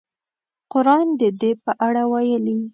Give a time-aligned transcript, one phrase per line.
[0.71, 2.59] قران د دې په اړه ویلي.